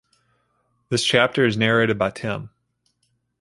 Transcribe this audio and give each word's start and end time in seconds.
This 0.89 1.05
chapter 1.05 1.45
is 1.45 1.57
narrated 1.57 1.99
by 1.99 2.09
Tim. 2.09 2.49